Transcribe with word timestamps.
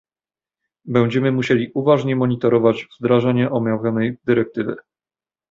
Będziemy 0.85 1.31
musieli 1.31 1.71
uważnie 1.73 2.15
monitorować 2.15 2.87
wdrażanie 2.99 3.49
omawianej 3.51 4.17
dyrektywy 4.25 4.75